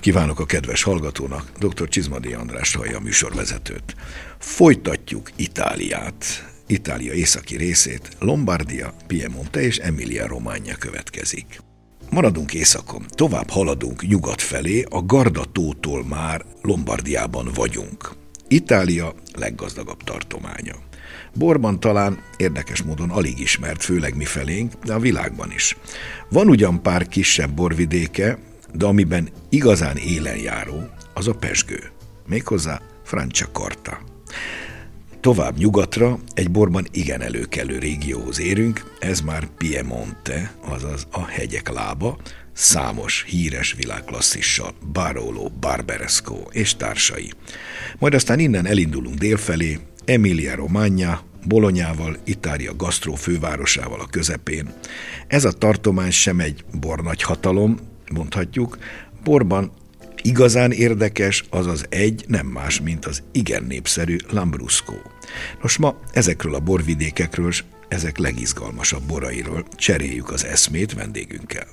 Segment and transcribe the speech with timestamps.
[0.00, 1.88] Napot kívánok a kedves hallgatónak, dr.
[1.88, 3.94] Csizmadi András hallja a műsorvezetőt.
[4.38, 6.24] Folytatjuk Itáliát.
[6.66, 11.60] Itália északi részét, Lombardia, Piemonte és Emilia Romagna következik.
[12.10, 18.10] Maradunk északon, tovább haladunk nyugat felé, a Garda tótól már Lombardiában vagyunk.
[18.48, 20.74] Itália leggazdagabb tartománya.
[21.34, 25.76] Borban talán érdekes módon alig ismert, főleg mi felénk, de a világban is.
[26.30, 28.38] Van ugyan pár kisebb borvidéke,
[28.74, 31.90] de amiben igazán élen járó, az a pesgő.
[32.26, 33.98] Méghozzá Franciacorta.
[35.20, 42.18] Tovább nyugatra egy borban igen előkelő régióhoz érünk, ez már Piemonte, azaz a hegyek lába,
[42.52, 47.32] számos híres világklasszissal, Barolo, Barberesco és társai.
[47.98, 54.72] Majd aztán innen elindulunk délfelé, Emilia Romagna, Bolonyával, Itália gasztró fővárosával a közepén.
[55.26, 57.78] Ez a tartomány sem egy bornagyhatalom,
[58.12, 58.78] mondhatjuk,
[59.24, 59.72] borban
[60.22, 64.94] igazán érdekes az az egy, nem más, mint az igen népszerű Lambrusco.
[65.62, 67.52] Nos, ma ezekről a borvidékekről,
[67.88, 71.66] ezek legizgalmasabb borairól cseréljük az eszmét vendégünkkel.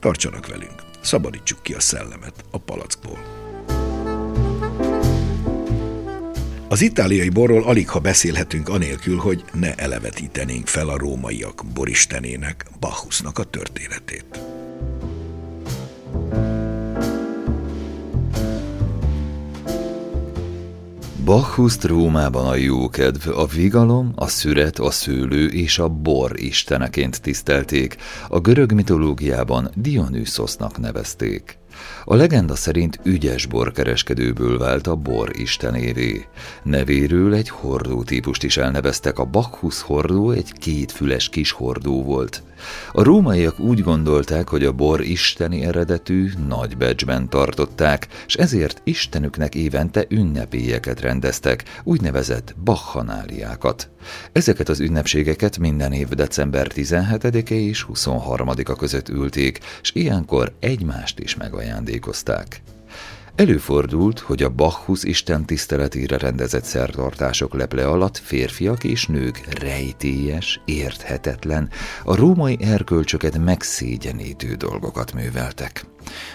[0.00, 3.18] Tartsanak velünk, szabadítsuk ki a szellemet a palackból.
[6.68, 13.38] Az itáliai borról alig ha beszélhetünk anélkül, hogy ne elevetítenénk fel a rómaiak boristenének, Bacchusnak
[13.38, 14.40] a történetét.
[21.28, 27.96] Bacchuszt Rómában a jókedv, a vigalom, a szüret, a szőlő és a bor isteneként tisztelték,
[28.28, 31.57] a görög mitológiában Dionysosznak nevezték.
[32.04, 36.26] A legenda szerint ügyes borkereskedőből vált a bor istenévé.
[36.62, 42.42] Nevéről egy hordó típust is elneveztek, a Bacchus hordó egy kétfüles kis hordó volt.
[42.92, 49.54] A rómaiak úgy gondolták, hogy a bor isteni eredetű, nagy becsben tartották, és ezért istenüknek
[49.54, 53.90] évente ünnepélyeket rendeztek, úgynevezett bacchanáliákat.
[54.32, 61.36] Ezeket az ünnepségeket minden év december 17-e és 23-a között ülték, és ilyenkor egymást is
[61.58, 62.62] megajándékozták.
[63.34, 71.70] Előfordult, hogy a Bacchus isten tiszteletére rendezett szertartások leple alatt férfiak és nők rejtélyes, érthetetlen,
[72.04, 75.84] a római erkölcsöket megszégyenítő dolgokat műveltek.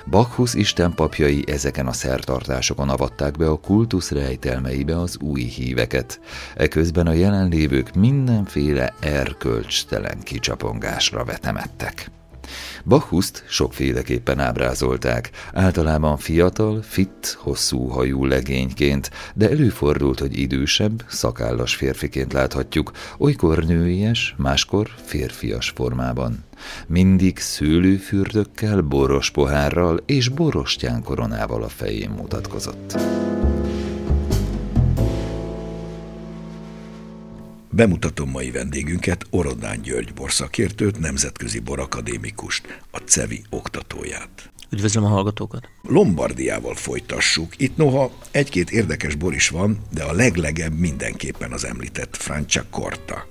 [0.10, 6.20] Bacchus isten papjai ezeken a szertartásokon avatták be a kultusz rejtelmeibe az új híveket,
[6.56, 12.12] eközben a jelenlévők mindenféle erkölcstelen kicsapongásra vetemettek.
[12.86, 22.34] Bachuszt sokféleképpen ábrázolták, általában fiatal, fit, hosszú hajú legényként, de előfordult, hogy idősebb, szakállas férfiként
[22.34, 26.44] láthatjuk, olykor nőies, máskor férfias formában.
[26.88, 32.98] Mindig szőlőfürdökkel, boros pohárral és borostyán koronával a fején mutatkozott.
[37.76, 44.52] Bemutatom mai vendégünket, Orodán György borszakértőt, nemzetközi borakadémikust, a CEVI oktatóját.
[44.70, 45.70] Üdvözlöm a hallgatókat!
[45.82, 47.54] Lombardiával folytassuk.
[47.58, 53.28] Itt noha egy-két érdekes bor is van, de a leglegebb mindenképpen az említett Franciacorta.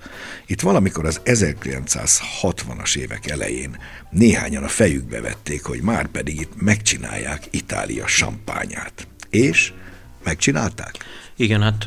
[0.46, 3.76] Itt valamikor az 1960-as évek elején
[4.10, 9.08] néhányan a fejükbe vették, hogy már pedig itt megcsinálják Itália sampányát.
[9.30, 9.72] És
[10.24, 10.94] megcsinálták?
[11.42, 11.86] Igen, hát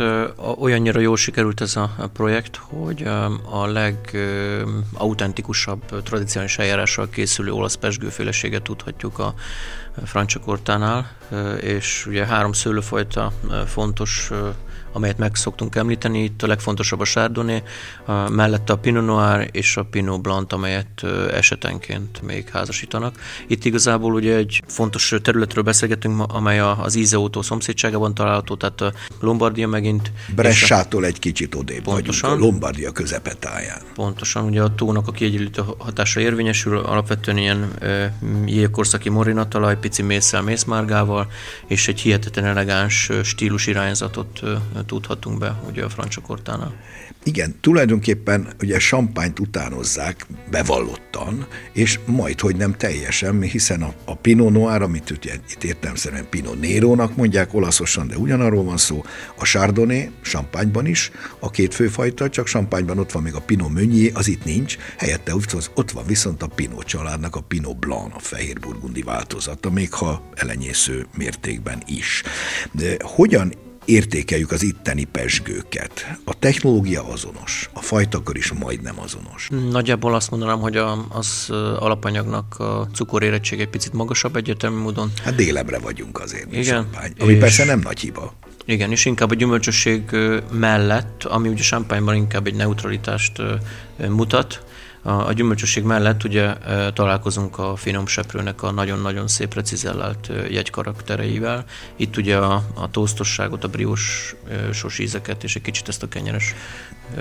[0.59, 3.03] olyannyira jól sikerült ez a projekt, hogy
[3.49, 9.33] a legautentikusabb tradicionális eljárással készülő olasz pesgőféleséget tudhatjuk a
[10.05, 11.11] Franciacortánál,
[11.61, 13.31] és ugye három szőlőfajta
[13.65, 14.31] fontos
[14.95, 16.23] amelyet meg szoktunk említeni.
[16.23, 17.61] Itt a legfontosabb a Chardonnay,
[18.05, 23.15] a, mellette a Pinot Noir és a Pinot Blanc, amelyet esetenként még házasítanak.
[23.47, 29.67] Itt igazából ugye egy fontos területről beszélgetünk, amely az Ízeótó szomszédságában található, tehát a Lombardia
[29.67, 30.11] megint.
[30.35, 33.81] Bressától egy kicsit odébb pontosan, vagyunk, a Lombardia közepetáján.
[33.95, 38.13] Pontosan, ugye a tónak a kiegyenlítő hatása érvényesül, alapvetően ilyen e,
[38.45, 41.27] jégkorszaki morinatalaj, pici mészsel, mészmárgával,
[41.67, 44.41] és egy hihetetlen elegáns stílus irányzatot
[44.85, 46.73] tudhatunk be ugye a francsokortánál.
[47.23, 54.51] Igen, tulajdonképpen ugye sampányt utánozzák bevallottan, és majd, hogy nem teljesen, hiszen a, a Pinot
[54.51, 59.03] Noir, amit ugye itt értelmszerűen Pinot Nero-nak mondják olaszosan, de ugyanarról van szó,
[59.37, 64.11] a Chardonnay sampányban is, a két főfajta, csak sampányban ott van még a Pinot Meunier,
[64.13, 65.35] az itt nincs, helyette
[65.75, 70.29] ott van viszont a Pinot családnak a Pinot Blanc, a fehér burgundi változata, még ha
[70.35, 72.23] elenyésző mértékben is.
[72.71, 73.53] De hogyan
[73.85, 76.17] értékeljük az itteni pesgőket.
[76.23, 79.49] A technológia azonos, a fajtakör is majdnem azonos.
[79.71, 81.49] Nagyjából azt mondanám, hogy a, az
[81.79, 85.11] alapanyagnak a cukorérettség egy picit magasabb egyetemű módon.
[85.23, 87.39] Hát délebre vagyunk azért, Igen, champagne, ami és...
[87.39, 88.33] persze nem nagy hiba.
[88.65, 90.01] Igen, és inkább a gyümölcsösség
[90.51, 93.41] mellett, ami ugye champagne inkább egy neutralitást
[94.09, 94.63] mutat,
[95.05, 96.53] a, a gyümölcsösség mellett ugye
[96.93, 101.65] találkozunk a finom seprőnek a nagyon-nagyon szép precizellált jegykaraktereivel.
[101.95, 104.35] Itt ugye a, a tóztosságot, a briós
[104.99, 106.53] ízeket és egy kicsit ezt a kenyeres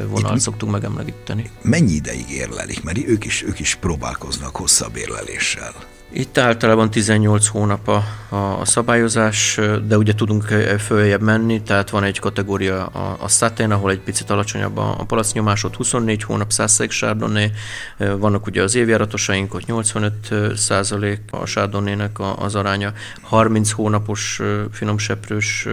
[0.06, 1.50] vonalat szoktunk megemlegíteni.
[1.62, 2.82] Mennyi ideig érlelik?
[2.82, 5.72] Mert ők is, ők is próbálkoznak hosszabb érleléssel.
[6.12, 10.42] Itt általában 18 hónap a, a, szabályozás, de ugye tudunk
[10.78, 15.04] följebb menni, tehát van egy kategória a, a Satin, ahol egy picit alacsonyabb a, a
[15.04, 17.50] palacnyomás, ott 24 hónap, 100 Chardonnay,
[17.96, 22.92] vannak ugye az évjáratosaink, ott 85 százalék a Chardonnay-nek az aránya,
[23.22, 24.40] 30 hónapos
[24.72, 25.68] finomseprős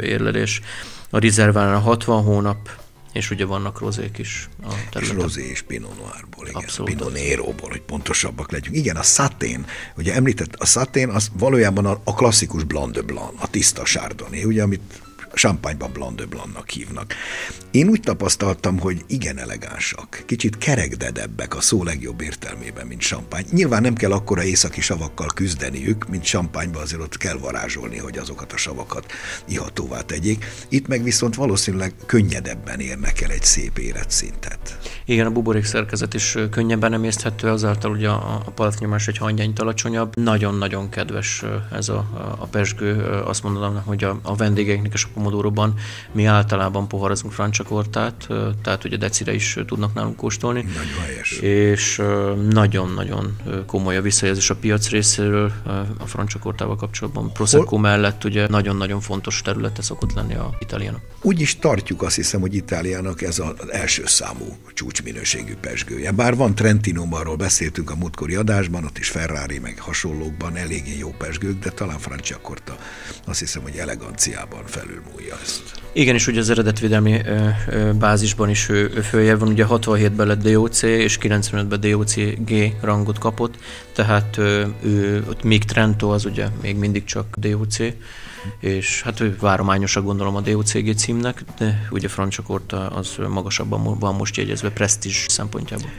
[0.00, 0.60] érlelés,
[1.10, 2.70] a Rizervánál 60 hónap,
[3.12, 5.02] és ugye vannak rozék is a területen.
[5.02, 6.62] És rozé és Pinot Noirból, igen.
[6.62, 6.94] Abszolút.
[6.94, 8.76] Pinot Néróból, hogy pontosabbak legyünk.
[8.76, 9.66] Igen, a szatén,
[9.96, 14.44] ugye említett, a szatén az valójában a, a klasszikus Blanc de Blanc, a tiszta sárdoni,
[14.44, 15.02] ugye, amit
[15.34, 17.14] champagne Blanc de Blancnak hívnak.
[17.70, 23.46] Én úgy tapasztaltam, hogy igen elegánsak, kicsit kerekdedebbek a szó legjobb értelmében, mint champagne.
[23.50, 28.52] Nyilván nem kell akkora északi savakkal küzdeniük, mint champagne azért ott kell varázsolni, hogy azokat
[28.52, 29.12] a savakat
[29.48, 30.44] ihatóvá tegyék.
[30.68, 34.78] Itt meg viszont valószínűleg könnyedebben érnek el egy szép éretszintet.
[35.04, 40.16] Igen, a buborék szerkezet is könnyebben emészthető, azáltal ugye a, a palatnyomás egy hangyányt alacsonyabb.
[40.16, 41.96] Nagyon-nagyon kedves ez a,
[42.38, 43.02] a pesgő.
[43.24, 45.74] Azt mondanám, hogy a, a vendégeknek és a pomodóróban
[46.12, 48.28] mi általában poharazunk francsakortát,
[48.62, 50.62] tehát ugye decire is tudnak nálunk kóstolni.
[50.62, 51.32] Nagyon helyes.
[51.38, 52.02] És
[52.50, 53.36] nagyon-nagyon
[53.66, 55.52] komoly a visszajelzés a piac részéről
[55.98, 57.32] a francsakortával kapcsolatban.
[57.32, 57.80] Prosecco Hol?
[57.80, 61.00] mellett ugye nagyon-nagyon fontos területe szokott lenni a itáliának.
[61.22, 66.10] Úgy is tartjuk azt hiszem, hogy Itáliának ez az első számú csúcsminőségű pesgője.
[66.10, 71.14] Bár van Trentino, arról beszéltünk a múltkori adásban, ott is Ferrari meg hasonlókban eléggé jó
[71.18, 72.76] pesgők, de talán Franciacorta
[73.26, 74.66] azt hiszem, hogy eleganciában
[75.12, 75.80] felülmúlja ezt.
[75.92, 80.26] Igen, és ugye az eredetvédelmi ö, ö, bázisban is ő, ő följebb van, ugye 67-ben
[80.26, 83.54] lett DOC, és 95-ben DOC G rangot kapott,
[83.92, 87.76] tehát ö, ő, ott még Trento az ugye még mindig csak DOC,
[88.58, 94.36] és hát ő várományosak gondolom a DOCG címnek, de ugye Franciakorta az magasabban van most
[94.36, 95.90] jegyezve presztízs szempontjából.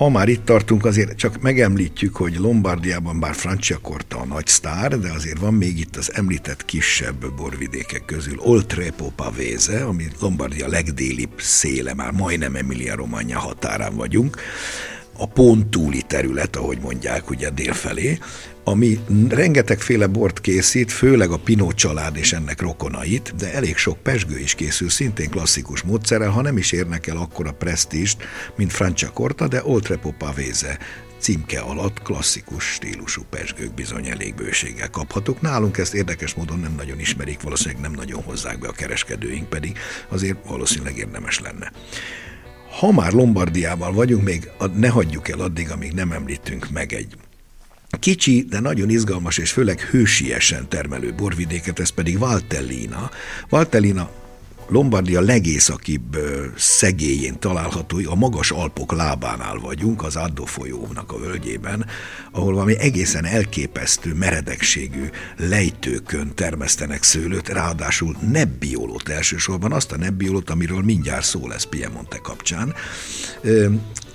[0.00, 5.12] Ha már itt tartunk, azért csak megemlítjük, hogy Lombardiában bár Franciakorta a nagy sztár, de
[5.12, 11.94] azért van még itt az említett kisebb borvidékek közül Oltrepo Pavese, ami Lombardia legdélibb széle,
[11.94, 14.36] már majdnem Emilia Romagna határán vagyunk,
[15.16, 18.18] a pont túli terület, ahogy mondják, ugye délfelé,
[18.64, 18.98] ami
[19.28, 24.54] rengetegféle bort készít, főleg a Pinot család és ennek rokonait, de elég sok pesgő is
[24.54, 28.22] készül, szintén klasszikus módszerrel, ha nem is érnek el akkora presztíst,
[28.56, 30.78] mint Franciacorta, de Oltrepo Pavese
[31.18, 35.40] címke alatt klasszikus stílusú pesgők bizony elég bőséggel kaphatók.
[35.40, 39.78] Nálunk ezt érdekes módon nem nagyon ismerik, valószínűleg nem nagyon hozzák be a kereskedőink, pedig
[40.08, 41.72] azért valószínűleg érdemes lenne.
[42.78, 47.16] Ha már Lombardiával vagyunk, még ne hagyjuk el addig, amíg nem említünk meg egy
[47.98, 53.10] Kicsi, de nagyon izgalmas és főleg hősiesen termelő borvidéket, ez pedig Valtellina.
[53.48, 54.10] Valtellina
[54.70, 56.16] Lombardia legészakibb
[56.56, 61.86] szegélyén található, a magas Alpok lábánál vagyunk, az Addo folyónak a völgyében,
[62.32, 65.04] ahol valami egészen elképesztő meredekségű
[65.36, 72.74] lejtőkön termesztenek szőlőt, ráadásul nebbiolót elsősorban, azt a nebbiolót, amiről mindjárt szó lesz Piemonte kapcsán.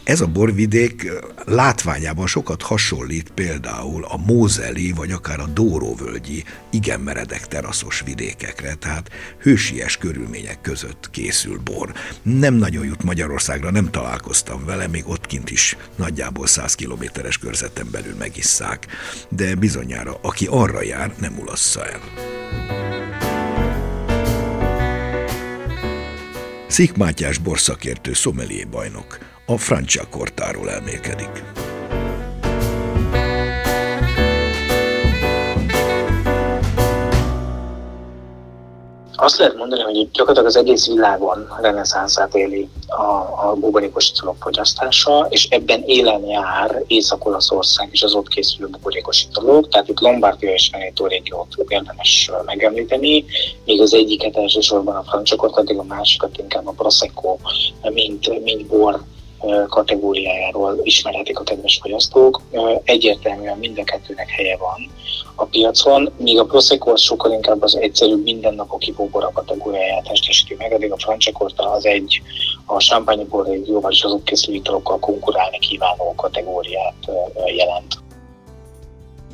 [0.06, 1.12] Ez a borvidék
[1.46, 9.10] látványában sokat hasonlít például a Mózeli vagy akár a Dóróvölgyi igen meredek teraszos vidékekre, tehát
[9.40, 11.94] hősies körülmények között készül bor.
[12.22, 17.88] Nem nagyon jut Magyarországra, nem találkoztam vele, még ott kint is nagyjából 100 kilométeres körzeten
[17.92, 18.88] belül megisszák,
[19.30, 22.00] de bizonyára aki arra jár, nem ulassza el.
[26.68, 31.44] Szik Mátyás borszakértő szomelié bajnok a francia kortáról elmélkedik.
[39.16, 43.02] Azt lehet mondani, hogy gyakorlatilag az egész világon reneszánszát éli a,
[43.48, 49.70] a buborékos italok fogyasztása, és ebben élen jár Észak-Olaszország és az ott készülő buborékos italok,
[49.70, 53.26] tehát itt Lombardia és Veneto régiót érdemes megemlíteni,
[53.66, 57.38] míg az egyiket elsősorban a franciakort, addig a másikat inkább a Prosecco,
[57.94, 59.04] mint, mint bor
[59.70, 62.42] kategóriájáról ismerhetik a kedves fogyasztók.
[62.84, 64.90] Egyértelműen mind a kettőnek helye van
[65.36, 70.72] a piacon, míg a Prosecco sokkal inkább az egyszerűbb mindennapok bor a kategóriáját testesíti meg,
[70.72, 72.22] addig a Franciacorta az egy
[72.66, 74.62] a champagne régióval és azok készülő
[75.00, 77.12] konkurálni kívánó kategóriát
[77.56, 78.04] jelent.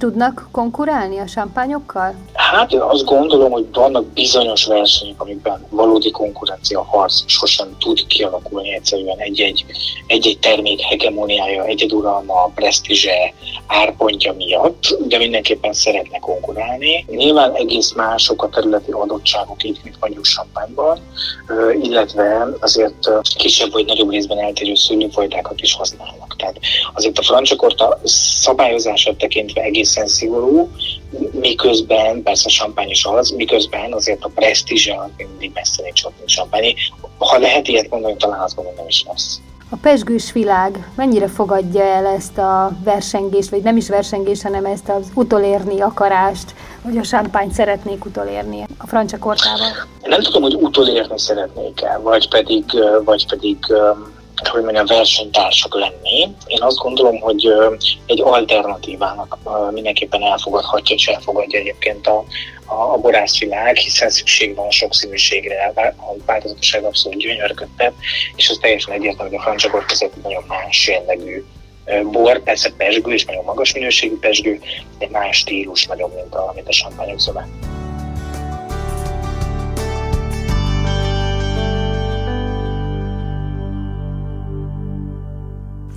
[0.01, 2.15] Tudnak konkurálni a sampányokkal?
[2.33, 9.17] Hát azt gondolom, hogy vannak bizonyos versenyek, amikben valódi konkurencia harc sosem tud kialakulni egyszerűen
[9.17, 9.65] egy-egy,
[10.07, 13.33] egy-egy termék hegemoniája, egyeduralma, presztízse,
[13.67, 17.05] árpontja miatt, de mindenképpen szeretne konkurálni.
[17.09, 20.99] Nyilván egész mások a területi adottságok itt, mint mondjuk sampányban,
[21.81, 26.35] illetve azért kisebb vagy nagyobb részben eltérő szőlőfajtákat is használnak.
[26.37, 26.59] Tehát
[26.93, 30.69] azért a franciakorta szabályozását tekintve egészen szigorú,
[31.31, 36.29] miközben, persze a sampány is az, miközben azért a presztízse mindig messze nincs ott, mint
[36.29, 36.75] sampányi.
[37.17, 39.39] Ha lehet ilyet mondani, talán azt gondolom nem is lesz.
[39.69, 44.89] A pesgős világ mennyire fogadja el ezt a versengést, vagy nem is versengés, hanem ezt
[44.89, 49.67] az utolérni akarást, hogy a sámpányt szeretnék utolérni a francia kortával?
[50.03, 52.63] Nem tudom, hogy utolérni szeretnék el, vagy pedig,
[53.03, 53.57] vagy pedig
[54.47, 56.35] hogy mondjam, versenytársak lenni.
[56.45, 57.53] Én azt gondolom, hogy
[58.05, 59.37] egy alternatívának
[59.71, 62.23] mindenképpen elfogadhatja, és elfogadja egyébként a,
[62.65, 67.93] a, a borászvilág, hiszen szükség van a sokszínűségre, a változatosság abszolút gyönyörködtet,
[68.35, 71.43] és az teljesen egyértelmű, hogy a francsabor között nagyon más jellegű
[72.11, 74.59] bor, persze pesgő, és nagyon magas minőségű pesgő,
[74.99, 77.47] de más stílus nagyon, mint a, mint a sampányok zöme.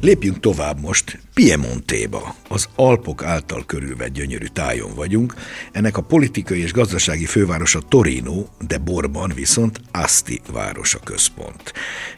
[0.04, 2.34] Lépjünk tovább most Piemontéba.
[2.48, 5.34] Az Alpok által körülvett gyönyörű tájon vagyunk.
[5.72, 11.72] Ennek a politikai és gazdasági fővárosa Torino, de Borban viszont Asti városa központ.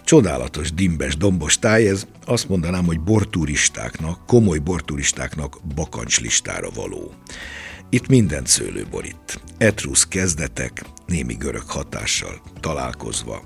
[0.04, 7.12] Csodálatos, dimbes, dombos táj ez, azt mondanám, hogy borturistáknak, komoly borturistáknak bakancslistára való.
[7.90, 9.40] Itt minden szőlő borít.
[9.58, 13.42] Etrusz kezdetek, némi görög hatással találkozva.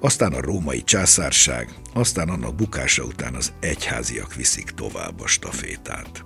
[0.00, 6.24] Aztán a római császárság, aztán annak bukása után az egyháziak viszik tovább a stafétát.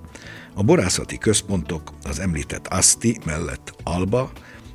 [0.54, 4.32] A borászati központok az említett Asti mellett Alba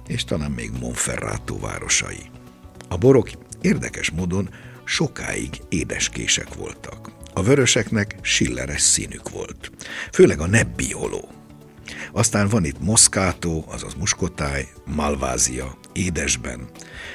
[0.07, 2.29] és talán még Monferrato városai.
[2.89, 3.29] A borok
[3.61, 4.49] érdekes módon
[4.83, 7.11] sokáig édeskések voltak.
[7.33, 9.71] A vöröseknek silleres színük volt.
[10.11, 11.29] Főleg a Nebbioló,
[12.11, 16.69] aztán van itt Moszkátó, azaz muskotáj, Malvázia, édesben,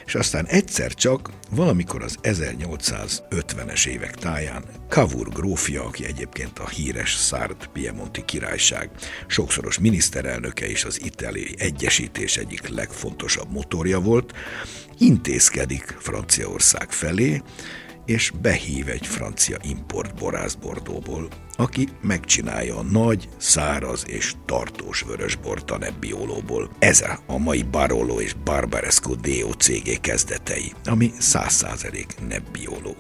[0.07, 7.15] és aztán egyszer csak, valamikor az 1850-es évek táján, Cavour grófja, aki egyébként a híres
[7.15, 8.91] Szárd Piemonti királyság,
[9.27, 14.33] sokszoros miniszterelnöke és az itali egyesítés egyik legfontosabb motorja volt,
[14.99, 17.43] intézkedik Franciaország felé,
[18.07, 25.79] és behív egy francia import borászbordóból, aki megcsinálja a nagy, száraz és tartós vörösbort a
[25.79, 26.71] Nebbiolóból.
[26.79, 32.97] Ez a mai Barolo és Barbaresco DOCG kezdetei, ami 100% Nebbioló.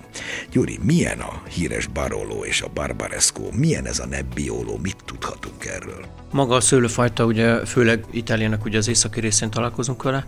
[0.50, 3.42] Gyuri, milyen a híres Barolo és a Barbaresco?
[3.52, 4.78] Milyen ez a Nebbioló?
[4.82, 6.04] Mit tudhatunk erről?
[6.32, 10.26] Maga a szőlőfajta, ugye főleg Itáliának ugye az északi részén találkozunk vele,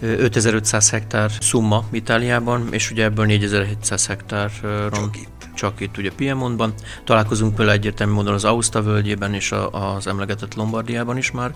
[0.00, 4.50] 5500 hektár szumma Itáliában, és ugye ebből 4700 hektár
[4.92, 6.74] Csak itt csak itt ugye Piemontban.
[7.04, 11.54] Találkozunk vele egyértelmű módon az Auszta völgyében és az emlegetett Lombardiában is már.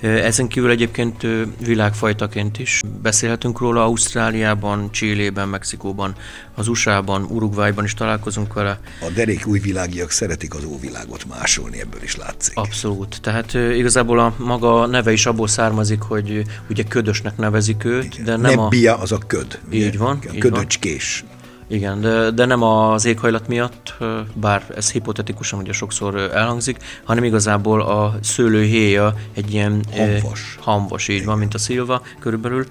[0.00, 1.26] Ezen kívül egyébként
[1.64, 6.14] világfajtaként is beszélhetünk róla Ausztráliában, Csillében, Mexikóban,
[6.54, 8.80] az USA-ban, Uruguayban is találkozunk vele.
[9.00, 12.56] A derék újvilágiak szeretik az óvilágot másolni, ebből is látszik.
[12.56, 13.20] Abszolút.
[13.20, 18.24] Tehát igazából a maga neve is abból származik, hogy ugye ködösnek nevezik őt, Igen.
[18.24, 19.02] de nem Nebbia a...
[19.02, 19.58] az a köd.
[19.70, 20.18] Így van.
[20.28, 21.24] A ködöcskés.
[21.28, 21.36] Van.
[21.70, 23.94] Igen, de, de nem az éghajlat miatt,
[24.34, 30.64] bár ez hipotetikusan ugye sokszor elhangzik, hanem igazából a szőlő héja egy ilyen hamvas, eh,
[30.64, 31.26] hamvas így Igen.
[31.26, 32.66] van, mint a szilva körülbelül,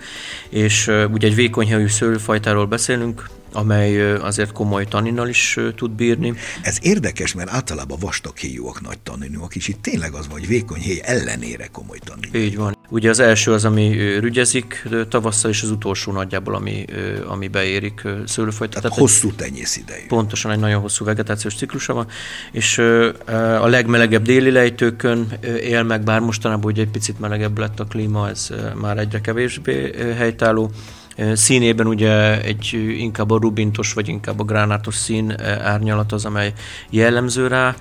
[0.50, 6.34] és ugye egy vékony helyű szőlőfajtáról beszélünk, amely azért komoly taninnal is tud bírni.
[6.62, 10.80] Ez érdekes, mert általában vastag héjúak nagy taninúak, és itt tényleg az van, hogy vékony
[10.80, 12.46] héj ellenére komoly tanin.
[12.46, 12.77] Így van.
[12.89, 16.86] Ugye az első az, ami rügyezik tavasszal, és az utolsó nagyjából, ami,
[17.27, 18.80] ami beérik szőlőfajta.
[18.80, 20.06] Tehát, Tehát hosszú tenyész idejű.
[20.08, 22.08] Pontosan egy nagyon hosszú vegetációs ciklusa van,
[22.51, 22.77] és
[23.62, 25.27] a legmelegebb déli lejtőkön
[25.62, 29.94] él meg, bár mostanában ugye egy picit melegebb lett a klíma, ez már egyre kevésbé
[30.18, 30.72] helytálló
[31.33, 36.53] Színében ugye egy inkább a rubintos, vagy inkább a gránátos szín árnyalat az, amely
[36.89, 37.75] jellemző rá.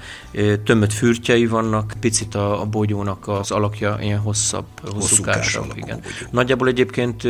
[0.64, 5.73] Tömött fürtjei vannak, picit a, a bogyónak az alakja ilyen hosszabb, hosszúkásabb.
[5.75, 6.00] Igen.
[6.31, 7.23] Nagyjából egyébként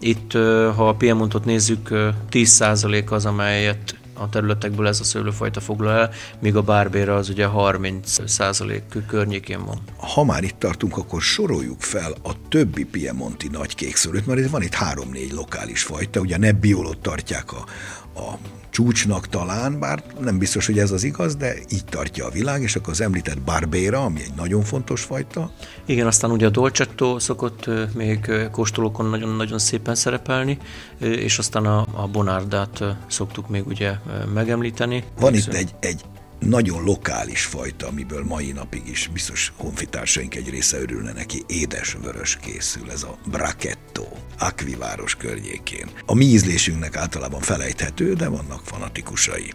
[0.00, 0.32] itt,
[0.76, 1.88] ha a Piemontot nézzük,
[2.30, 6.10] 10% az, amelyet a területekből ez a szőlőfajta foglal el,
[6.40, 9.78] míg a Barbera az ugye 30 százalék környékén van.
[9.96, 14.74] Ha már itt tartunk, akkor soroljuk fel a többi piemonti nagy kékszőlőt, mert van itt
[14.74, 17.64] három-négy lokális fajta, ugye a Nebbiolot tartják a,
[18.14, 18.34] a
[18.70, 22.76] csúcsnak talán, bár nem biztos, hogy ez az igaz, de így tartja a világ, és
[22.76, 25.50] akkor az említett Barbera, ami egy nagyon fontos fajta.
[25.84, 30.58] Igen, aztán ugye a Dolcetto szokott még kóstolókon nagyon-nagyon szépen szerepelni,
[30.98, 33.92] és aztán a, a Bonardát szoktuk még ugye
[34.34, 35.04] megemlíteni.
[35.18, 36.04] Van itt egy, egy
[36.40, 42.38] nagyon lokális fajta, amiből mai napig is biztos honfitársaink egy része örülne neki, édes vörös
[42.40, 44.06] készül, ez a Brachetto,
[44.38, 45.86] Akviváros környékén.
[46.06, 49.52] A mi ízlésünknek általában felejthető, de vannak fanatikusai.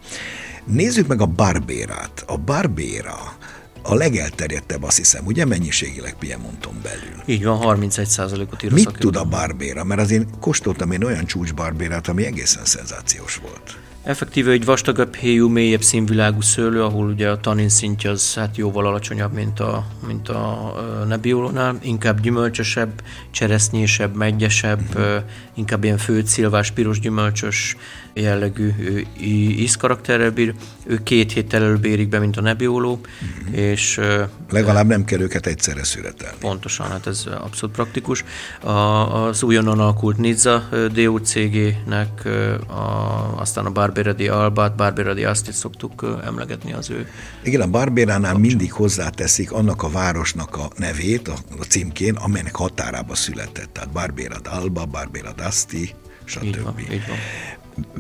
[0.66, 2.24] Nézzük meg a Barbérát.
[2.28, 3.38] A Barbéra
[3.88, 7.24] a legelterjedtebb, azt hiszem, ugye mennyiségileg Piemonton belül.
[7.26, 9.84] Így van, 31%-ot ír Mit tud a Barbéra?
[9.84, 13.78] Mert azért kóstoltam én olyan csúcsbarbérát, ami egészen szenzációs volt.
[14.06, 18.88] Effektíve egy vastagabb héjú, mélyebb színvilágú szőlő, ahol ugye a tanin szintje az hát jóval
[18.88, 20.74] alacsonyabb, mint a, mint a
[21.08, 25.18] Nebbiolónál, inkább gyümölcsösebb, cseresznyésebb, megyesebb, mm-hmm.
[25.54, 27.78] inkább ilyen főcilvás, piros gyümölcsös
[28.14, 28.72] jellegű
[29.58, 30.54] ízkarakterrel bír.
[30.84, 33.54] Ő két héttel előbb érik be, mint a Nebbioló, mm-hmm.
[33.54, 34.00] és...
[34.50, 36.38] Legalább nem kell őket egyszerre születelni.
[36.40, 38.24] Pontosan, hát ez abszolút praktikus.
[38.62, 42.26] A, az újonnan alakult Nizza DOCG-nek,
[42.68, 47.08] a, aztán a Bar Barbera di Albát, Barbera di Astit szoktuk emlegetni az ő.
[47.44, 53.16] Igen, a Barberánál mindig hozzáteszik annak a városnak a nevét a, a címkén, amelynek határába
[53.16, 53.74] született.
[53.74, 55.90] Tehát Barbera d'Alba, Barbera d'Asti,
[56.26, 56.44] stb.
[56.44, 57.18] Így van, így van.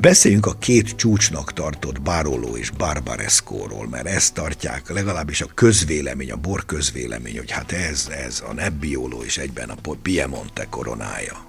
[0.01, 6.35] Beszéljünk a két csúcsnak tartott Barolo és Barbaresco-ról, mert ezt tartják legalábbis a közvélemény, a
[6.35, 11.45] bor közvélemény, hogy hát ez, ez a Nebbiolo és egyben a Piemonte koronája.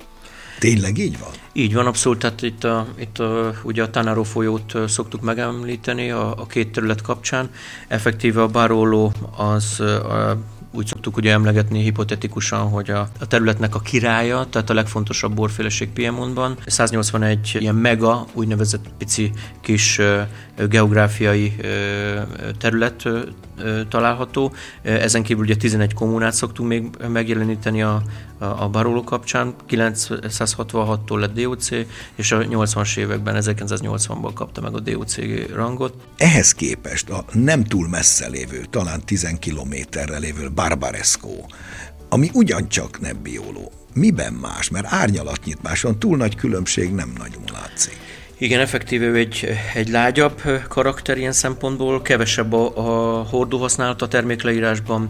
[0.59, 1.31] Tényleg így van?
[1.53, 2.19] Így van, abszolút.
[2.19, 7.03] Tehát itt, a, itt a, ugye a Tanaro folyót szoktuk megemlíteni a, a két terület
[7.03, 7.51] kapcsán.
[7.89, 10.37] Effektíve a Barolo az a,
[10.77, 15.89] úgy szoktuk ugye emlegetni hipotetikusan, hogy a, a területnek a királya, tehát a legfontosabb borféleség
[15.89, 16.57] Piemontban.
[16.67, 20.01] 181 ilyen mega, úgynevezett pici kis
[20.69, 21.57] geográfiai
[22.59, 23.09] terület
[23.89, 24.53] található.
[24.83, 28.03] Ezen kívül ugye 11 kommunát szoktunk még megjeleníteni a,
[28.39, 29.55] a, a kapcsán.
[29.69, 31.69] 966-tól lett DOC,
[32.15, 35.17] és a 80-as években, 1980-ban kapta meg a DOC
[35.55, 35.95] rangot.
[36.17, 41.31] Ehhez képest a nem túl messze lévő, talán 10 kilométerre lévő Barbaresco,
[42.09, 44.71] ami ugyancsak Nebbioló, miben más?
[44.71, 47.97] Mert árnyalatnyit más van, túl nagy különbség nem nagyon látszik.
[48.39, 55.09] Igen, effektíve egy, egy lágyabb karakter ilyen szempontból, kevesebb a, a hordó használat a termékleírásban,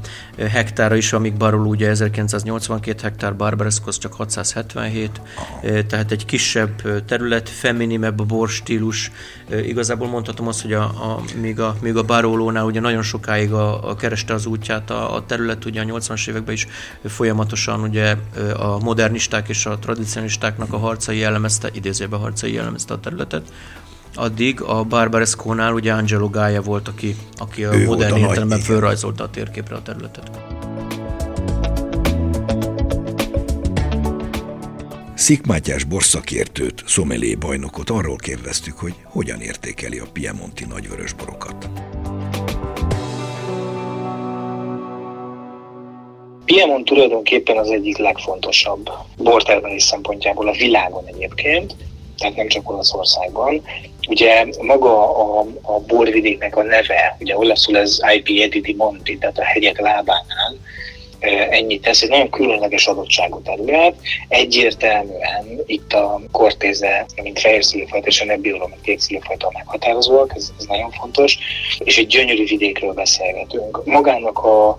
[0.51, 5.21] hektára is, amíg Barol ugye 1982 hektár, Barbaresco's csak 677,
[5.87, 9.11] tehát egy kisebb terület, feminimebb a borstílus.
[9.65, 13.91] Igazából mondhatom azt, hogy a, a, még, a, még a Barolónál ugye nagyon sokáig a,
[13.91, 16.67] a kereste az útját a, a terület, ugye a 80-as években is
[17.05, 18.17] folyamatosan ugye
[18.57, 23.53] a modernisták és a tradicionalistáknak a harcai jellemezte, idézőben harcai jellemezte a terület területet,
[24.15, 29.31] addig a Barbaresco-nál ugye Angelo Gaia volt, aki, aki a ő modern értelemben fölrajzolta a
[29.31, 30.31] térképre a területet.
[35.15, 41.69] Szik Mátyás borszakértőt, szomelé bajnokot arról kérdeztük, hogy hogyan értékeli a Piemonti nagyvörösborokat.
[46.45, 51.77] Piemont tulajdonképpen az egyik legfontosabb bortermelés szempontjából a világon egyébként,
[52.19, 53.63] tehát nem csak Olaszországban.
[54.09, 59.45] Ugye maga a, a borvidéknek a neve, ugye olaszul ez IP di Monti, tehát a
[59.45, 60.57] hegyek lábánál,
[61.51, 63.95] ennyit tesz, egy nagyon különleges adottságú terület.
[64.29, 70.53] Egyértelműen itt a kortéze, mint fehér szülőfajta és a nebbioló, mint kék szülőfajta meghatározóak, ez,
[70.59, 71.39] ez nagyon fontos,
[71.79, 73.85] és egy gyönyörű vidékről beszélgetünk.
[73.85, 74.79] Magának a,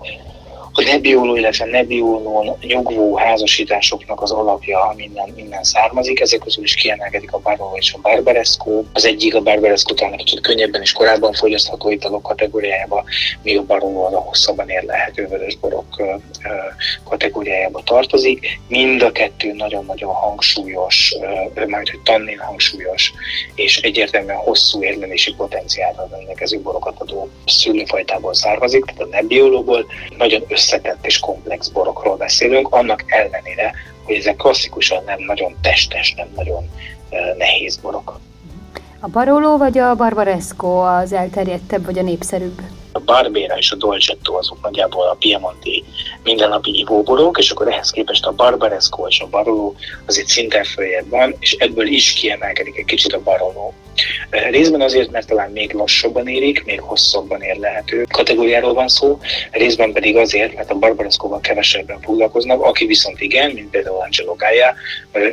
[0.78, 6.20] a Nebbiolo, illetve Nebbiolón nyugvó házasításoknak az alapja minden, minden származik.
[6.20, 8.82] Ezek közül is kiemelkedik a Barolo és a Barbaresco.
[8.92, 13.04] Az egyik a Barbaresco talán kicsit könnyebben és korábban fogyasztható italok kategóriájába,
[13.42, 16.02] míg a Barolo a hosszabban érlehető vörösborok
[17.04, 18.58] kategóriájába tartozik.
[18.68, 21.14] Mind a kettő nagyon-nagyon hangsúlyos,
[21.66, 23.12] majd hogy tannin hangsúlyos,
[23.54, 29.86] és egyértelműen hosszú érlelési potenciálra rendelkező borokat adó szülőfajtából származik, tehát a Nebbiolóból
[30.16, 33.72] nagyon össze összetett és komplex borokról beszélünk, annak ellenére,
[34.04, 36.70] hogy ezek klasszikusan nem nagyon testes, nem nagyon
[37.36, 38.20] nehéz borok.
[39.00, 42.60] A Barolo vagy a Barbaresco az elterjedtebb vagy a népszerűbb?
[42.92, 45.84] A Barbera és a Dolcetto azok nagyjából a Piemonti
[46.28, 49.72] mindennapi ivóborok, és akkor ehhez képest a Barbaresco és a Barolo
[50.06, 53.72] azért szinten följebb van, és ebből is kiemelkedik egy kicsit a Barolo.
[54.50, 59.18] Részben azért, mert talán még lassabban érik, még hosszabban érlehető kategóriáról van szó,
[59.50, 64.74] részben pedig azért, mert a Barbaresco-val kevesebben foglalkoznak, aki viszont igen, mint például Angelo Gaia,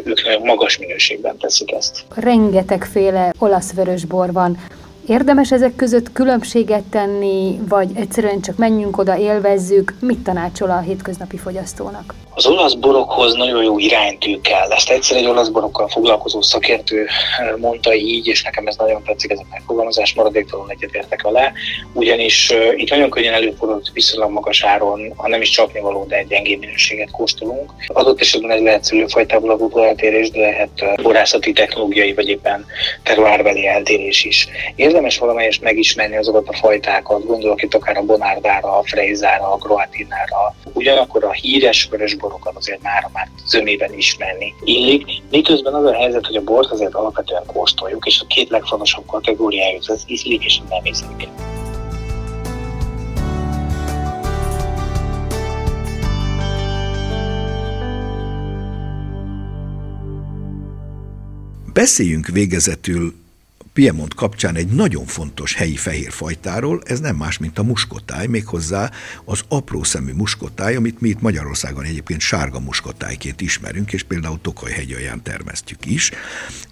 [0.03, 2.03] ők nagyon magas minőségben teszik ezt.
[2.15, 4.57] Rengetegféle olasz vörösbor van.
[5.07, 9.93] Érdemes ezek között különbséget tenni, vagy egyszerűen csak menjünk oda, élvezzük?
[9.99, 12.13] Mit tanácsol a hétköznapi fogyasztónak?
[12.37, 14.71] Az olasz borokhoz nagyon jó iránytű kell.
[14.71, 19.31] Ezt egyszer egy olasz borokkal foglalkozó szakértő eh, mondta így, és nekem ez nagyon tetszik,
[19.31, 21.51] ez a megfogalmazás, maradéktalanul egyetértek alá,
[21.93, 26.27] ugyanis uh, itt nagyon könnyen előfordul, viszonylag magas áron, ha nem is csapnivaló, de egy
[26.27, 27.71] gyengébb minőséget kóstolunk.
[27.87, 32.65] Adott esetben ez lehet szülőfajtából adódó eltérés, de lehet uh, borászati, technológiai vagy éppen
[33.03, 34.47] terroárbeli eltérés is.
[34.95, 40.55] Érdemes valamelyest megismerni azokat a fajtákat, gondolok itt akár a Bonardára, a Freizára, a Groatinára,
[40.73, 45.05] ugyanakkor a híres vörös borokat azért már, már zömében ismerni illik.
[45.31, 49.83] Miközben az a helyzet, hogy a bort azért alapvetően kóstoljuk, és a két legfontosabb kategóriájuk
[49.87, 51.27] az ízlik és a nem ízlik.
[61.73, 63.23] Beszéljünk végezetül
[63.75, 68.91] Piemont kapcsán egy nagyon fontos helyi fehér fajtáról, ez nem más, mint a muskotáj, méghozzá
[69.25, 74.71] az apró szemű muskotáj, amit mi itt Magyarországon egyébként sárga muskotájként ismerünk, és például Tokaj
[74.71, 76.11] hegyalján termesztjük is.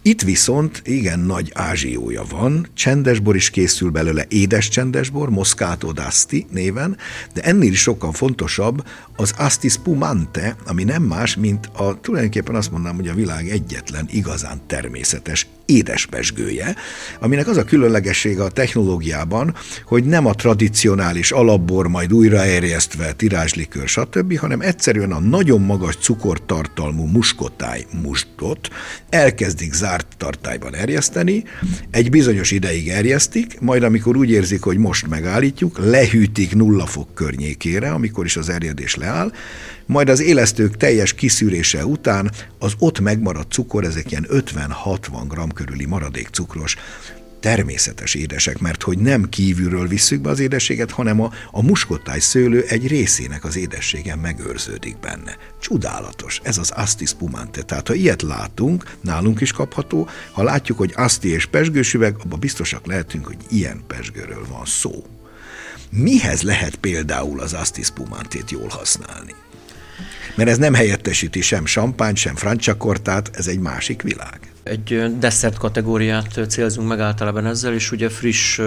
[0.02, 6.98] Itt viszont igen nagy ázsiója van, csendesbor is készül belőle, édes csendesbor, Moscato d'Asti néven,
[7.34, 12.72] de ennél is sokkal fontosabb az Asti Spumante, ami nem más, mint a tulajdonképpen azt
[12.72, 16.76] mondanám, hogy a világ egyetlen igazán természetes édespesgője,
[17.20, 24.38] aminek az a különlegessége a technológiában, hogy nem a tradicionális alapbor, majd újraerjesztve, tirázslikör, stb.,
[24.38, 28.70] hanem egyszerűen a nagyon magas cukortartalmú muskotáj mustot
[29.10, 31.44] elkezdik zárt tartályban erjeszteni,
[31.92, 37.92] egy bizonyos ideig erjesztik, majd amikor úgy érzik, hogy most megállítjuk, lehűtik nulla fok környékére,
[37.92, 39.32] amikor is az erjedés leáll,
[39.86, 45.86] majd az élesztők teljes kiszűrése után az ott megmaradt cukor, ezek ilyen 50-60 g körüli
[45.86, 46.76] maradék cukros,
[47.44, 52.64] természetes édesek, mert hogy nem kívülről visszük be az édességet, hanem a, a muskottáj szőlő
[52.68, 55.38] egy részének az édessége megőrződik benne.
[55.60, 57.62] Csodálatos, ez az Asti spumante.
[57.62, 62.40] Tehát ha ilyet látunk, nálunk is kapható, ha látjuk, hogy Asti és pesgős üveg, abban
[62.40, 65.06] biztosak lehetünk, hogy ilyen pesgőről van szó.
[65.90, 69.34] Mihez lehet például az Asti spumantét jól használni?
[70.36, 74.53] Mert ez nem helyettesíti sem sampány, sem franciakortát, ez egy másik világ.
[74.64, 78.60] Egy desszert kategóriát célzunk meg általában ezzel, és ugye friss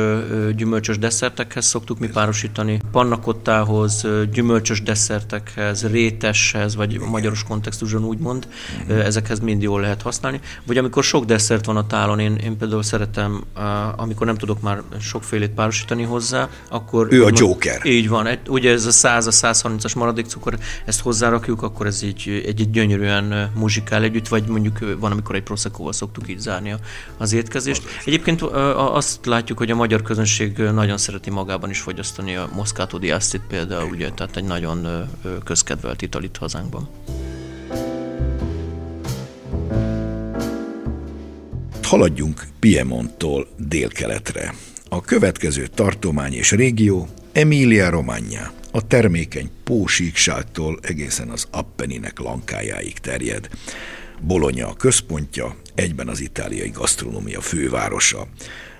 [0.56, 7.08] gyümölcsös desszertekhez szoktuk mi párosítani, pannakottához, gyümölcsös desszertekhez, réteshez, vagy Igen.
[7.08, 8.48] magyaros kontextusban úgymond,
[8.88, 10.40] ezekhez mind jól lehet használni.
[10.66, 13.44] Vagy amikor sok desszert van a tálon, én, én például szeretem,
[13.96, 17.08] amikor nem tudok már sokfélét párosítani hozzá, akkor...
[17.10, 17.86] Ő a joker.
[17.86, 22.42] Így van, ugye ez a 100 a 130-as maradék cukor, ezt hozzárakjuk, akkor ez így
[22.44, 26.74] egy, egy gyönyörűen muzsikál együtt, vagy mondjuk van, amikor egy prosecco szóval szoktuk így zárni
[27.16, 27.82] az étkezést.
[28.04, 33.12] Egyébként azt látjuk, hogy a magyar közönség nagyon szereti magában is fogyasztani a Moscato di
[33.48, 35.08] például, ugye, tehát egy nagyon
[35.44, 36.88] közkedvelt ital itt hazánkban.
[41.82, 44.54] Haladjunk Piemonttól délkeletre.
[44.88, 53.48] A következő tartomány és régió Emilia Romagna, a termékeny pósíkságtól egészen az Appeninek lankájáig terjed.
[54.20, 58.26] Bologna a központja, egyben az itáliai gasztronómia fővárosa.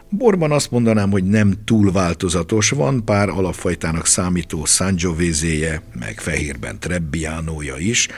[0.08, 7.76] Borban azt mondanám, hogy nem túl változatos, van pár alapfajtának számító Sangiovese, meg fehérben Trebbianója
[7.76, 8.08] is,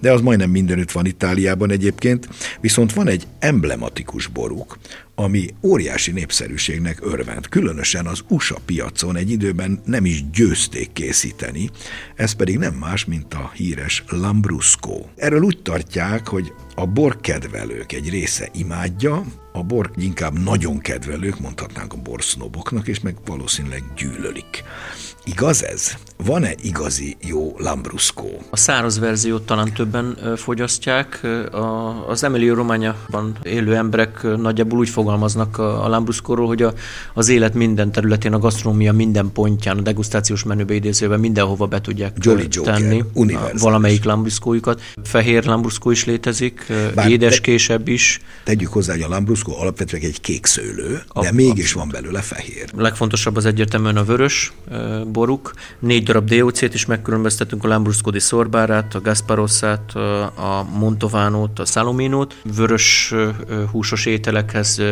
[0.00, 2.28] de az majdnem mindenütt van Itáliában egyébként,
[2.60, 4.78] viszont van egy emblematikus boruk,
[5.14, 11.70] ami óriási népszerűségnek örvend, különösen az USA piacon egy időben nem is győzték készíteni,
[12.14, 15.04] ez pedig nem más, mint a híres Lambrusco.
[15.16, 21.92] Erről úgy tartják, hogy a borkedvelők egy része imádja, a bor inkább nagyon kedvelők, mondhatnánk
[21.92, 24.62] a borsznoboknak, és meg valószínűleg gyűlölik.
[25.26, 25.96] Igaz ez?
[26.24, 28.26] Van-e igazi jó Lambrusco?
[28.50, 31.26] A száraz verziót talán többen fogyasztják.
[32.08, 36.72] Az Emilio Rományában élő emberek nagyjából úgy fogalmaznak a Lambrusco-ról, hogy a,
[37.14, 42.16] az élet minden területén, a gasztronómia minden pontján, a degustációs menübe idézőben mindenhova be tudják
[42.20, 44.80] Jolly tenni Joker, valamelyik Lambrusco-jukat.
[45.04, 48.20] Fehér Lambrusco is létezik, Bár édeskésebb is.
[48.44, 52.64] Tegyük hozzá, hogy a Lambrusco alapvetően egy kék szőlő, de a, mégis van belőle fehér.
[52.76, 54.52] A legfontosabb az egyértelműen a vörös,
[55.14, 55.52] boruk.
[55.78, 59.92] Négy darab DOC-t is megkülönböztetünk, a Lambrusco di Sorbárát, a Gasparossát,
[60.36, 62.36] a Montovánót, a Salominót.
[62.56, 63.14] Vörös
[63.70, 64.82] húsos ételekhez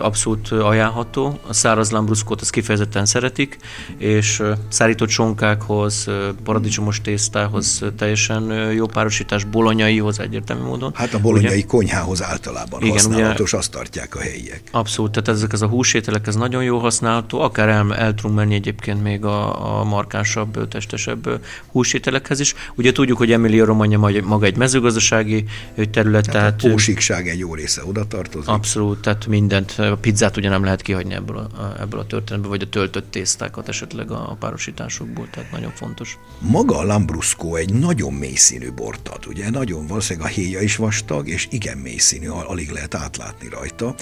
[0.00, 1.38] abszolút ajánlható.
[1.48, 3.58] A száraz Lambruscót az kifejezetten szeretik,
[3.98, 6.08] és szárított sonkákhoz,
[6.44, 10.92] paradicsomos tésztához teljesen jó párosítás, bolonyaihoz egyértelmű módon.
[10.94, 11.66] Hát a bolonyai ugye?
[11.66, 14.62] konyhához általában Igen, használatos, ugye, azt tartják a helyiek.
[14.70, 18.54] Abszolút, tehát ezek ez a húsételek, ez nagyon jó használható, akár el, el tudunk menni
[18.54, 22.54] egyébként még a, a markánsabb, testesebb húsételekhez is.
[22.74, 25.44] Ugye tudjuk, hogy Emilia Romagna maga egy mezőgazdasági
[25.90, 26.54] terület, tehát...
[26.56, 28.48] tehát a pósikság egy jó része oda tartozik.
[28.48, 32.62] Abszolút, tehát mindent, a pizzát ugye nem lehet kihagyni ebből a, ebből a történetből, vagy
[32.62, 36.18] a töltött tésztákat esetleg a párosításokból, tehát nagyon fontos.
[36.38, 39.50] Maga a Lambrusco egy nagyon mélyszínű bort ad, ugye?
[39.50, 43.94] Nagyon valószínűleg a héja is vastag, és igen mélyszínű, alig lehet átlátni rajta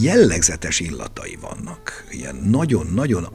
[0.00, 2.04] jellegzetes illatai vannak.
[2.10, 3.28] Ilyen nagyon-nagyon,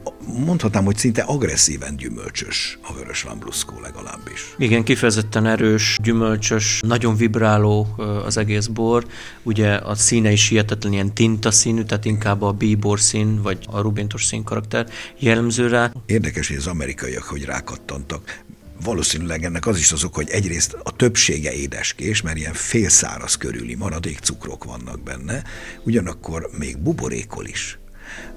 [0.44, 4.54] mondhatnám, hogy szinte agresszíven gyümölcsös a vörös lambrusco legalábbis.
[4.58, 9.06] Igen, kifejezetten erős, gyümölcsös, nagyon vibráló az egész bor.
[9.42, 13.80] Ugye a színe is hihetetlen ilyen tinta színű, tehát inkább a bíbor szín, vagy a
[13.80, 15.92] rubintos szín karakter jellemző rá.
[16.06, 18.42] Érdekes, hogy az amerikaiak hogy rákattantak
[18.84, 24.18] valószínűleg ennek az is azok, hogy egyrészt a többsége édeskés, mert ilyen félszáraz körüli maradék
[24.18, 25.42] cukrok vannak benne,
[25.84, 27.78] ugyanakkor még buborékol is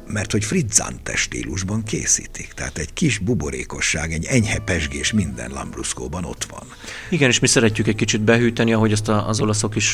[0.08, 2.52] mert hogy frizzante stílusban készítik.
[2.56, 6.64] Tehát egy kis buborékosság, egy enyhe pesgés minden Lambruscóban ott van.
[7.10, 9.86] Igen, és mi szeretjük egy kicsit behűteni, ahogy azt az olaszok is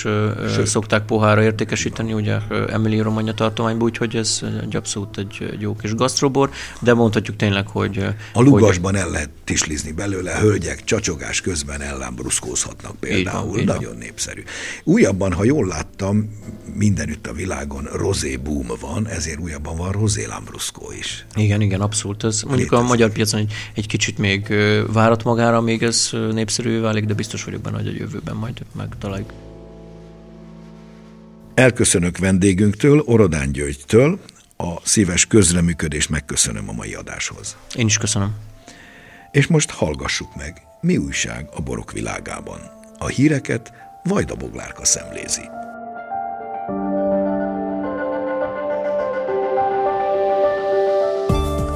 [0.56, 0.68] Sőt.
[0.68, 5.96] szokták pohára értékesíteni, ugye Emily Romagna tartományban, úgyhogy ez egy abszolút egy, egy jó kis
[5.96, 6.50] gasztrobor,
[6.80, 8.06] de mondhatjuk tényleg, hogy...
[8.34, 9.02] A lugasban hogy...
[9.02, 14.02] el lehet tislizni belőle, hölgyek csacsogás közben ellámbruszkózhatnak például, így van, nagyon van.
[14.02, 14.44] népszerű.
[14.84, 16.30] Újabban, ha jól láttam,
[16.74, 21.26] mindenütt a világon rozé boom van, ezért újabban van rozé Lambrusco is.
[21.36, 22.24] Igen, igen, abszolút.
[22.24, 22.86] Ez mondjuk Létezik.
[22.86, 24.54] a magyar piacon egy, egy kicsit még
[24.88, 29.34] várat magára, még ez népszerű válik, de biztos vagyok benne, hogy a jövőben majd megtaláljuk.
[31.54, 34.20] Elköszönök vendégünktől, Orodán Györgytől,
[34.58, 37.58] a szíves közreműködést megköszönöm a mai adáshoz.
[37.76, 38.36] Én is köszönöm.
[39.32, 42.60] És most hallgassuk meg, mi újság a borok világában.
[42.98, 45.42] A híreket Vajda Boglárka szemlézi.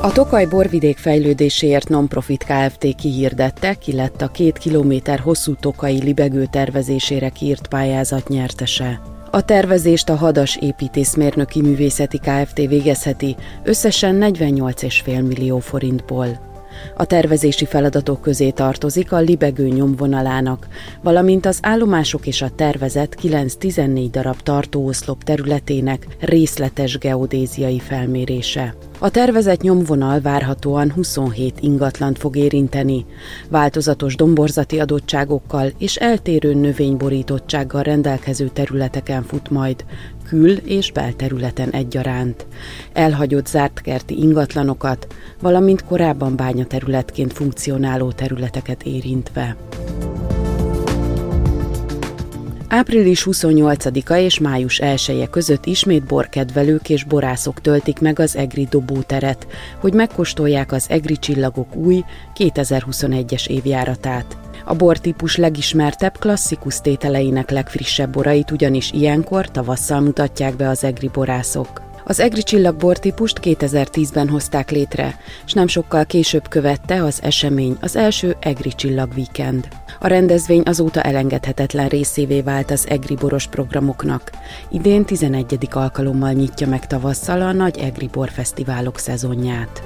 [0.08, 2.96] A Tokaj borvidék fejlődéséért non-profit Kft.
[2.96, 9.02] kihirdette, ki lett a két kilométer hosszú tokai libegő tervezésére kiírt pályázat nyertese.
[9.32, 12.58] A tervezést a Hadas Építészmérnöki Művészeti Kft.
[12.58, 16.57] végezheti összesen 48,5 millió forintból.
[16.96, 20.68] A tervezési feladatok közé tartozik a libegő nyomvonalának,
[21.02, 28.76] valamint az állomások és a tervezet 9-14 darab tartóoszlop területének részletes geodéziai felmérése.
[29.00, 33.06] A tervezett nyomvonal várhatóan 27 ingatlant fog érinteni,
[33.50, 39.86] változatos domborzati adottságokkal és eltérő növényborítottsággal rendelkező területeken fut majd,
[40.28, 42.46] kül- és belterületen egyaránt.
[42.94, 45.08] Elhagyott zárt kerti ingatlanokat,
[45.42, 49.56] valamint korábban bányaterületként funkcionáló területeket érintve.
[52.69, 58.67] Április 28-a és május 1 -e között ismét borkedvelők és borászok töltik meg az EGRI
[58.69, 59.47] dobóteret,
[59.80, 62.03] hogy megkóstolják az EGRI csillagok új
[62.38, 64.38] 2021-es évjáratát.
[64.65, 71.87] A bortípus legismertebb klasszikus tételeinek legfrissebb borait ugyanis ilyenkor tavasszal mutatják be az EGRI borászok.
[72.10, 77.96] Az Egri csillag típust 2010-ben hozták létre, és nem sokkal később követte az esemény az
[77.96, 79.67] első Egri csillag weekend.
[80.00, 84.32] A rendezvény azóta elengedhetetlen részévé vált az Egri boros programoknak.
[84.72, 85.67] Idén 11.
[85.72, 89.84] alkalommal nyitja meg tavasszal a nagy Egri borfesztiválok szezonját.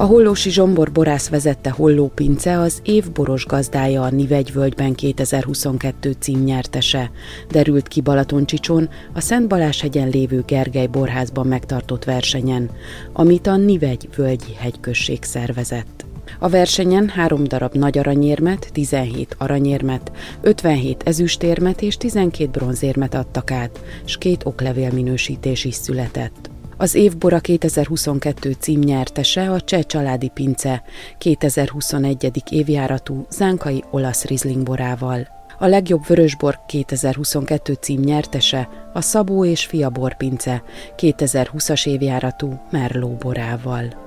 [0.00, 7.10] A Hollósi Zsombor borász vezette Holló Pince az év boros gazdája a Nivegyvölgyben 2022 címnyertese,
[7.50, 12.70] derült ki Balatoncsicsón a Szent Balázs-hegyen lévő Gergely borházban megtartott versenyen,
[13.12, 16.06] amit a Nivegy völgyi hegyközség szervezett.
[16.38, 23.80] A versenyen három darab nagy aranyérmet, 17 aranyérmet, 57 ezüstérmet és 12 bronzérmet adtak át,
[24.04, 26.47] s két oklevél minősítés is született.
[26.80, 30.82] Az évbora 2022 címnyertese a Cseh Családi Pince
[31.18, 32.42] 2021.
[32.50, 35.28] évjáratú zánkai olasz Riesling borával.
[35.58, 40.62] A legjobb vörösbor 2022 címnyertese a Szabó és Fia Borpince
[40.96, 44.06] 2020-as évjáratú Merló borával.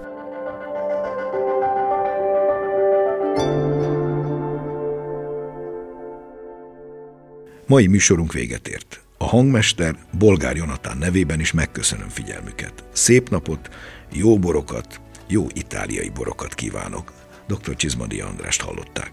[7.68, 9.02] Mai műsorunk véget ért.
[9.22, 12.84] A hangmester Bolgár Jonatán nevében is megköszönöm figyelmüket.
[12.94, 13.70] Szép napot
[14.12, 17.14] Jó borokat, jó itáliai borokat kívánok.
[17.48, 17.76] Dr.
[17.76, 19.12] Csizmadi Andrást hallották.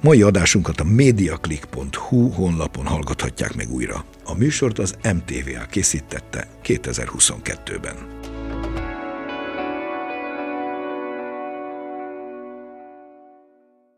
[0.00, 4.04] Mai adásunkat a mediaclick.hu honlapon hallgathatják meg újra.
[4.24, 7.96] A műsort az MTVA készítette 2022-ben.